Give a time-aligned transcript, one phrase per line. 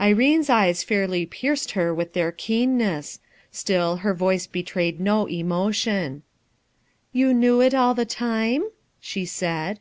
[0.00, 3.20] Irene's eyes fairly pierced her with their keenness;
[3.52, 6.22] still, her voice IxHrayed no emotion.
[7.14, 8.70] ♦'You knew it all the time?"
[9.00, 9.80] she said.